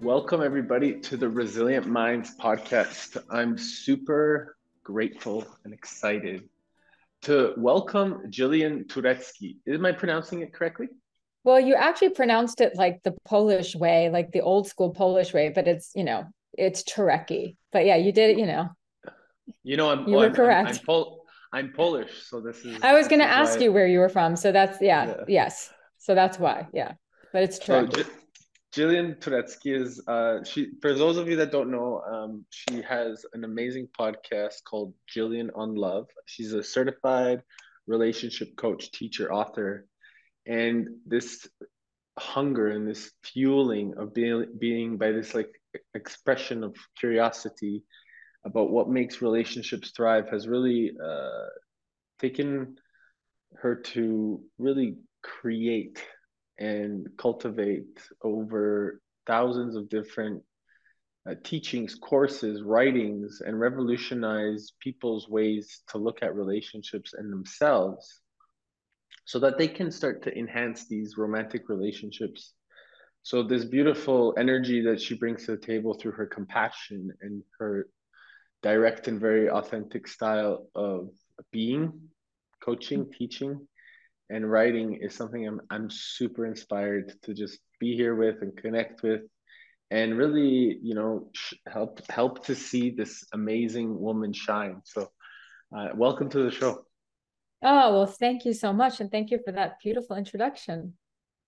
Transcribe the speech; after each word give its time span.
Welcome, 0.00 0.42
everybody, 0.42 1.00
to 1.00 1.16
the 1.16 1.28
Resilient 1.28 1.86
Minds 1.86 2.36
podcast. 2.40 3.16
I'm 3.28 3.58
super 3.58 4.56
grateful 4.84 5.44
and 5.64 5.74
excited 5.74 6.48
to 7.22 7.54
welcome 7.56 8.30
Jillian 8.30 8.86
Turetsky. 8.86 9.56
Am 9.68 9.84
I 9.84 9.90
pronouncing 9.90 10.42
it 10.42 10.52
correctly? 10.52 10.88
Well, 11.42 11.58
you 11.58 11.74
actually 11.74 12.10
pronounced 12.10 12.60
it 12.60 12.76
like 12.76 13.02
the 13.02 13.16
Polish 13.24 13.74
way, 13.74 14.08
like 14.10 14.30
the 14.30 14.42
old 14.42 14.68
school 14.68 14.90
Polish 14.90 15.34
way, 15.34 15.48
but 15.48 15.66
it's, 15.66 15.90
you 15.96 16.04
know, 16.04 16.26
it's 16.52 16.84
Turecki. 16.84 17.56
But 17.72 17.86
yeah, 17.86 17.96
you 17.96 18.12
did 18.12 18.30
it, 18.30 18.38
you 18.38 18.46
know. 18.46 18.68
You 19.64 19.76
know, 19.76 19.90
I'm, 19.90 20.08
you 20.08 20.16
were 20.16 20.26
I'm, 20.26 20.34
correct. 20.34 20.68
I'm, 20.68 20.74
I'm, 20.76 20.84
Pol- 20.84 21.25
I'm, 21.56 21.72
Polish, 21.72 22.10
so 22.28 22.40
this 22.40 22.58
is. 22.66 22.78
I 22.82 22.92
was 22.92 23.08
going 23.08 23.20
to 23.20 23.26
ask 23.26 23.60
you 23.60 23.72
where 23.72 23.86
you 23.86 23.98
were 23.98 24.10
from. 24.10 24.36
So 24.36 24.52
that's, 24.52 24.78
yeah, 24.82 25.06
yeah, 25.06 25.24
yes. 25.26 25.70
So 25.96 26.14
that's 26.14 26.38
why, 26.38 26.66
yeah. 26.74 26.92
But 27.32 27.44
it's 27.44 27.58
true. 27.58 27.88
So, 27.90 28.02
Jillian 28.74 29.18
Turetsky 29.18 29.74
is 29.74 30.02
uh, 30.06 30.44
she. 30.44 30.72
For 30.82 30.92
those 30.92 31.16
of 31.16 31.30
you 31.30 31.36
that 31.36 31.50
don't 31.50 31.70
know, 31.70 32.02
um, 32.02 32.44
she 32.50 32.82
has 32.82 33.24
an 33.32 33.44
amazing 33.44 33.88
podcast 33.98 34.64
called 34.68 34.92
Jillian 35.08 35.48
on 35.54 35.74
Love. 35.74 36.08
She's 36.26 36.52
a 36.52 36.62
certified 36.62 37.40
relationship 37.86 38.54
coach, 38.56 38.92
teacher, 38.92 39.32
author, 39.32 39.86
and 40.46 40.88
this 41.06 41.48
hunger 42.18 42.68
and 42.68 42.86
this 42.86 43.12
fueling 43.24 43.94
of 43.96 44.12
being 44.12 44.46
being 44.58 44.98
by 44.98 45.10
this 45.10 45.34
like 45.34 45.50
expression 45.94 46.62
of 46.62 46.74
curiosity 46.98 47.82
about 48.46 48.70
what 48.70 48.88
makes 48.88 49.20
relationships 49.20 49.90
thrive 49.90 50.28
has 50.30 50.46
really 50.46 50.92
uh, 51.04 51.46
taken 52.20 52.76
her 53.56 53.74
to 53.74 54.40
really 54.58 54.96
create 55.22 56.02
and 56.58 57.08
cultivate 57.18 57.98
over 58.22 59.00
thousands 59.26 59.74
of 59.74 59.88
different 59.88 60.42
uh, 61.28 61.34
teachings, 61.42 61.96
courses, 61.96 62.62
writings, 62.62 63.42
and 63.44 63.58
revolutionize 63.58 64.72
people's 64.80 65.28
ways 65.28 65.82
to 65.88 65.98
look 65.98 66.22
at 66.22 66.36
relationships 66.36 67.14
and 67.14 67.32
themselves 67.32 68.20
so 69.24 69.40
that 69.40 69.58
they 69.58 69.66
can 69.66 69.90
start 69.90 70.22
to 70.22 70.38
enhance 70.38 70.86
these 70.86 71.16
romantic 71.18 71.68
relationships. 71.68 72.54
So, 73.24 73.42
this 73.42 73.64
beautiful 73.64 74.34
energy 74.38 74.80
that 74.82 75.00
she 75.00 75.16
brings 75.16 75.46
to 75.46 75.56
the 75.56 75.66
table 75.66 75.94
through 75.94 76.12
her 76.12 76.26
compassion 76.26 77.10
and 77.20 77.42
her 77.58 77.88
direct 78.70 79.06
and 79.06 79.20
very 79.20 79.48
authentic 79.48 80.08
style 80.08 80.66
of 80.74 81.10
being, 81.52 81.84
coaching, 82.60 83.02
teaching, 83.16 83.52
and 84.28 84.50
writing 84.50 84.88
is 85.04 85.14
something 85.14 85.46
I'm 85.46 85.60
I'm 85.70 85.88
super 85.88 86.44
inspired 86.52 87.14
to 87.24 87.30
just 87.42 87.60
be 87.78 87.94
here 87.94 88.16
with 88.22 88.42
and 88.42 88.56
connect 88.56 89.04
with, 89.04 89.22
and 89.92 90.18
really 90.18 90.80
you 90.88 90.94
know 90.98 91.30
help 91.76 91.92
help 92.10 92.44
to 92.46 92.54
see 92.56 92.90
this 92.90 93.12
amazing 93.32 93.90
woman 94.06 94.32
shine. 94.32 94.80
So, 94.84 95.00
uh, 95.76 95.88
welcome 95.94 96.28
to 96.30 96.42
the 96.42 96.50
show. 96.50 96.72
Oh 97.62 97.86
well, 97.94 98.10
thank 98.24 98.44
you 98.44 98.52
so 98.52 98.72
much, 98.72 99.00
and 99.00 99.08
thank 99.12 99.30
you 99.30 99.38
for 99.44 99.52
that 99.52 99.78
beautiful 99.84 100.16
introduction. 100.16 100.94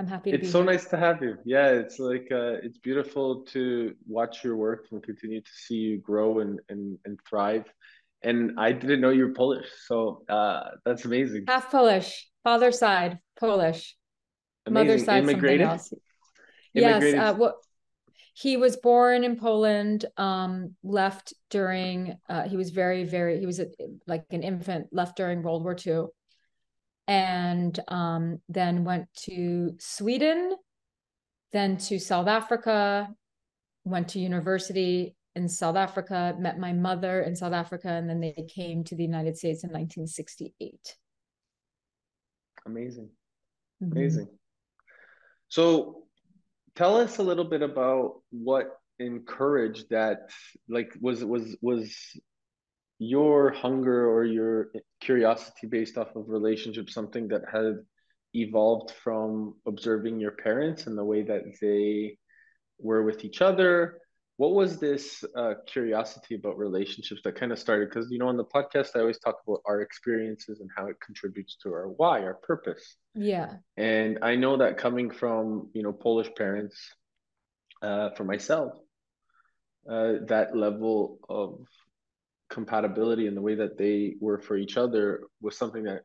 I'm 0.00 0.06
happy. 0.06 0.30
it's 0.30 0.50
so 0.50 0.62
here. 0.62 0.72
nice 0.72 0.86
to 0.86 0.96
have 0.96 1.22
you. 1.22 1.36
Yeah, 1.44 1.68
it's 1.68 1.98
like 1.98 2.28
uh, 2.32 2.56
it's 2.62 2.78
beautiful 2.78 3.42
to 3.52 3.94
watch 4.08 4.42
your 4.42 4.56
work 4.56 4.86
and 4.90 5.02
continue 5.02 5.42
to 5.42 5.50
see 5.52 5.74
you 5.74 5.98
grow 5.98 6.40
and 6.40 6.58
and, 6.70 6.98
and 7.04 7.18
thrive. 7.28 7.66
And 8.22 8.58
I 8.58 8.72
didn't 8.72 9.02
know 9.02 9.10
you 9.10 9.26
were 9.26 9.34
Polish, 9.34 9.66
so 9.86 10.22
uh, 10.30 10.70
that's 10.86 11.04
amazing. 11.04 11.44
Half 11.48 11.70
Polish 11.70 12.28
father 12.42 12.72
side 12.72 13.18
Polish, 13.38 13.94
Amazing. 14.66 14.86
mother 14.86 14.98
side 14.98 15.22
Immigrated? 15.22 15.66
something 15.66 15.70
else. 15.70 15.92
Immigrated. 16.74 17.14
Yes, 17.14 17.34
uh, 17.34 17.36
well, 17.38 17.58
he 18.32 18.56
was 18.56 18.78
born 18.78 19.22
in 19.22 19.36
Poland. 19.36 20.06
Um, 20.16 20.76
left 20.82 21.34
during. 21.50 22.16
Uh, 22.26 22.48
he 22.48 22.56
was 22.56 22.70
very, 22.70 23.04
very. 23.04 23.38
He 23.38 23.44
was 23.44 23.60
a, 23.60 23.66
like 24.06 24.24
an 24.30 24.42
infant. 24.42 24.86
Left 24.92 25.14
during 25.14 25.42
World 25.42 25.62
War 25.62 25.76
II, 25.86 26.06
and 27.10 27.78
um, 27.88 28.38
then 28.48 28.84
went 28.84 29.08
to 29.24 29.74
Sweden, 29.80 30.54
then 31.52 31.76
to 31.76 31.98
South 31.98 32.28
Africa. 32.28 33.08
Went 33.84 34.10
to 34.10 34.20
university 34.20 35.16
in 35.34 35.48
South 35.48 35.74
Africa. 35.74 36.36
Met 36.38 36.60
my 36.60 36.72
mother 36.72 37.22
in 37.22 37.34
South 37.34 37.52
Africa, 37.52 37.88
and 37.88 38.08
then 38.08 38.20
they 38.20 38.46
came 38.48 38.84
to 38.84 38.94
the 38.94 39.02
United 39.02 39.36
States 39.36 39.64
in 39.64 39.70
1968. 39.70 40.96
Amazing. 42.64 43.10
Mm-hmm. 43.82 43.92
Amazing. 43.92 44.28
So 45.48 46.04
tell 46.76 46.96
us 46.96 47.18
a 47.18 47.24
little 47.24 47.44
bit 47.44 47.62
about 47.62 48.20
what 48.30 48.78
encouraged 49.00 49.90
that 49.90 50.30
like 50.68 50.92
was 51.00 51.24
was 51.24 51.56
was 51.60 51.92
your 53.00 53.50
hunger 53.50 54.08
or 54.08 54.24
your 54.24 54.70
curiosity 55.00 55.66
based 55.66 55.96
off 55.96 56.14
of 56.14 56.28
relationships 56.28 56.94
something 56.94 57.26
that 57.28 57.42
had 57.50 57.78
evolved 58.34 58.92
from 59.02 59.56
observing 59.66 60.20
your 60.20 60.32
parents 60.32 60.86
and 60.86 60.96
the 60.96 61.04
way 61.04 61.22
that 61.22 61.42
they 61.60 62.16
were 62.78 63.02
with 63.02 63.24
each 63.24 63.40
other 63.40 64.00
what 64.40 64.54
was 64.54 64.78
this 64.78 65.22
uh, 65.36 65.52
curiosity 65.66 66.34
about 66.34 66.56
relationships 66.56 67.20
that 67.24 67.34
kind 67.34 67.52
of 67.52 67.58
started? 67.58 67.90
Because 67.90 68.10
you 68.10 68.18
know 68.18 68.28
on 68.28 68.38
the 68.38 68.44
podcast 68.46 68.96
i 68.96 69.00
always 69.00 69.18
talk 69.18 69.36
about 69.46 69.60
our 69.66 69.82
experiences 69.82 70.60
and 70.60 70.70
how 70.74 70.86
it 70.86 70.96
contributes 71.04 71.56
to 71.62 71.68
our 71.68 71.88
why 71.88 72.22
our 72.22 72.32
purpose. 72.32 72.96
Yeah. 73.14 73.56
And 73.76 74.18
i 74.22 74.36
know 74.36 74.56
that 74.56 74.78
coming 74.78 75.10
from 75.10 75.68
you 75.74 75.82
know 75.82 75.92
polish 75.92 76.30
parents 76.38 76.74
uh, 77.82 78.10
for 78.16 78.24
myself 78.24 78.72
uh, 79.90 80.12
that 80.28 80.56
level 80.56 81.18
of 81.28 81.58
compatibility 82.50 83.26
and 83.26 83.36
the 83.36 83.42
way 83.42 83.54
that 83.54 83.78
they 83.78 84.14
were 84.20 84.38
for 84.38 84.56
each 84.56 84.76
other 84.76 85.22
was 85.40 85.56
something 85.56 85.84
that 85.84 86.02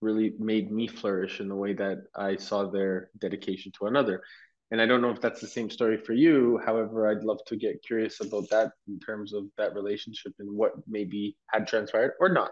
really 0.00 0.34
made 0.38 0.70
me 0.70 0.86
flourish 0.86 1.40
in 1.40 1.48
the 1.48 1.54
way 1.54 1.72
that 1.72 1.98
i 2.16 2.36
saw 2.36 2.70
their 2.70 3.10
dedication 3.20 3.70
to 3.76 3.86
another 3.86 4.22
and 4.70 4.80
I 4.82 4.86
don't 4.86 5.00
know 5.00 5.10
if 5.10 5.20
that's 5.20 5.40
the 5.40 5.46
same 5.46 5.70
story 5.70 5.96
for 5.96 6.12
you. 6.12 6.60
However, 6.64 7.08
I'd 7.08 7.24
love 7.24 7.38
to 7.46 7.56
get 7.56 7.82
curious 7.82 8.20
about 8.20 8.50
that 8.50 8.72
in 8.86 9.00
terms 9.00 9.32
of 9.32 9.44
that 9.56 9.74
relationship 9.74 10.34
and 10.38 10.54
what 10.54 10.72
maybe 10.86 11.36
had 11.46 11.66
transpired 11.66 12.12
or 12.20 12.28
not. 12.28 12.50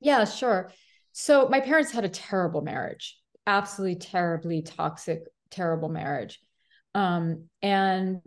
Yeah, 0.00 0.24
sure. 0.24 0.70
So 1.12 1.48
my 1.48 1.60
parents 1.60 1.90
had 1.90 2.04
a 2.04 2.08
terrible 2.08 2.62
marriage, 2.62 3.18
absolutely 3.46 3.96
terribly 3.96 4.62
toxic, 4.62 5.22
terrible 5.50 5.88
marriage. 5.88 6.40
Um, 6.94 7.48
and 7.62 8.20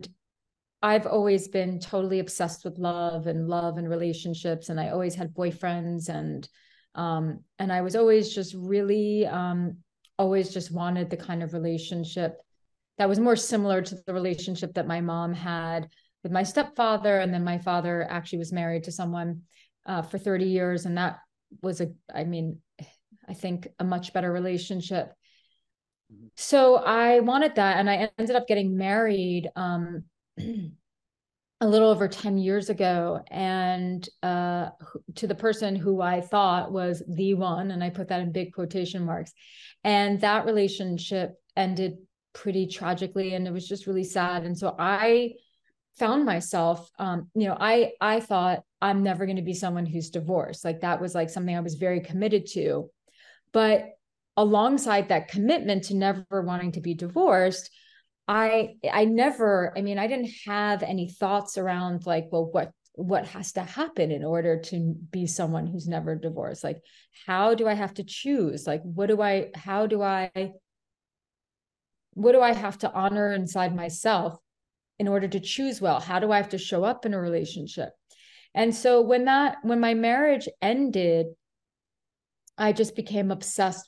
I've 0.86 1.06
always 1.06 1.48
been 1.48 1.80
totally 1.80 2.20
obsessed 2.20 2.64
with 2.64 2.78
love 2.78 3.26
and 3.26 3.48
love 3.48 3.76
and 3.76 3.90
relationships. 3.90 4.68
And 4.68 4.78
I 4.78 4.90
always 4.90 5.16
had 5.16 5.34
boyfriends 5.34 6.08
and 6.08 6.48
um, 6.94 7.40
and 7.58 7.72
I 7.72 7.80
was 7.80 7.96
always 7.96 8.32
just 8.32 8.54
really 8.54 9.26
um, 9.26 9.78
always 10.16 10.54
just 10.54 10.70
wanted 10.70 11.10
the 11.10 11.16
kind 11.16 11.42
of 11.42 11.54
relationship 11.54 12.40
that 12.98 13.08
was 13.08 13.18
more 13.18 13.34
similar 13.34 13.82
to 13.82 13.96
the 14.06 14.14
relationship 14.14 14.74
that 14.74 14.86
my 14.86 15.00
mom 15.00 15.34
had 15.34 15.88
with 16.22 16.30
my 16.30 16.44
stepfather 16.44 17.18
and 17.18 17.34
then 17.34 17.42
my 17.42 17.58
father 17.58 18.06
actually 18.08 18.38
was 18.38 18.52
married 18.52 18.84
to 18.84 18.92
someone 18.92 19.42
uh, 19.86 20.02
for 20.02 20.18
30 20.18 20.44
years 20.44 20.86
and 20.86 20.96
that 20.96 21.18
was 21.62 21.80
a 21.80 21.88
i 22.14 22.24
mean 22.24 22.58
i 23.28 23.34
think 23.34 23.68
a 23.78 23.84
much 23.84 24.12
better 24.12 24.32
relationship 24.32 25.12
mm-hmm. 26.12 26.26
so 26.34 26.76
i 26.76 27.20
wanted 27.20 27.54
that 27.56 27.76
and 27.76 27.90
i 27.90 28.08
ended 28.18 28.34
up 28.34 28.48
getting 28.48 28.76
married 28.76 29.48
um, 29.54 30.02
a 31.60 31.66
little 31.66 31.88
over 31.88 32.06
10 32.06 32.36
years 32.36 32.68
ago 32.68 33.22
and 33.30 34.08
uh, 34.22 34.68
to 35.14 35.26
the 35.26 35.34
person 35.34 35.74
who 35.74 36.00
i 36.02 36.20
thought 36.20 36.72
was 36.72 37.02
the 37.08 37.34
one 37.34 37.70
and 37.70 37.82
i 37.82 37.88
put 37.88 38.08
that 38.08 38.20
in 38.20 38.32
big 38.32 38.52
quotation 38.52 39.04
marks 39.04 39.32
and 39.84 40.20
that 40.20 40.44
relationship 40.44 41.34
ended 41.56 41.96
pretty 42.34 42.66
tragically 42.66 43.34
and 43.34 43.46
it 43.46 43.52
was 43.52 43.66
just 43.66 43.86
really 43.86 44.04
sad 44.04 44.44
and 44.44 44.58
so 44.58 44.74
i 44.78 45.32
found 45.98 46.26
myself 46.26 46.90
um 46.98 47.30
you 47.34 47.48
know 47.48 47.56
i 47.58 47.92
i 48.02 48.20
thought 48.20 48.62
i'm 48.82 49.02
never 49.02 49.24
going 49.24 49.36
to 49.36 49.42
be 49.42 49.54
someone 49.54 49.86
who's 49.86 50.10
divorced 50.10 50.62
like 50.62 50.82
that 50.82 51.00
was 51.00 51.14
like 51.14 51.30
something 51.30 51.56
i 51.56 51.60
was 51.60 51.76
very 51.76 52.00
committed 52.00 52.44
to 52.46 52.90
but 53.52 53.92
alongside 54.36 55.08
that 55.08 55.28
commitment 55.28 55.84
to 55.84 55.96
never 55.96 56.42
wanting 56.42 56.72
to 56.72 56.82
be 56.82 56.92
divorced 56.92 57.70
i 58.28 58.74
i 58.92 59.04
never 59.04 59.72
i 59.76 59.82
mean 59.82 59.98
i 59.98 60.06
didn't 60.06 60.30
have 60.46 60.82
any 60.82 61.08
thoughts 61.08 61.58
around 61.58 62.06
like 62.06 62.26
well 62.30 62.50
what 62.50 62.72
what 62.94 63.26
has 63.26 63.52
to 63.52 63.62
happen 63.62 64.10
in 64.10 64.24
order 64.24 64.58
to 64.58 64.94
be 65.10 65.26
someone 65.26 65.66
who's 65.66 65.86
never 65.86 66.16
divorced 66.16 66.64
like 66.64 66.80
how 67.26 67.54
do 67.54 67.68
i 67.68 67.74
have 67.74 67.92
to 67.92 68.02
choose 68.02 68.66
like 68.66 68.82
what 68.82 69.06
do 69.06 69.20
i 69.20 69.50
how 69.54 69.86
do 69.86 70.02
i 70.02 70.30
what 72.16 72.32
do 72.32 72.40
I 72.40 72.54
have 72.54 72.78
to 72.78 72.92
honor 72.92 73.30
inside 73.34 73.76
myself 73.76 74.38
in 74.98 75.06
order 75.06 75.28
to 75.28 75.38
choose 75.38 75.82
well? 75.82 76.00
How 76.00 76.18
do 76.18 76.32
I 76.32 76.38
have 76.38 76.48
to 76.48 76.58
show 76.58 76.82
up 76.82 77.04
in 77.04 77.12
a 77.12 77.20
relationship? 77.20 77.90
And 78.54 78.74
so 78.74 79.02
when 79.02 79.26
that 79.26 79.58
when 79.62 79.80
my 79.80 79.92
marriage 79.92 80.48
ended, 80.62 81.26
I 82.56 82.72
just 82.72 82.96
became 82.96 83.30
obsessed 83.30 83.84